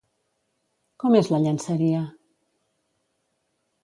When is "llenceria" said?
1.43-1.99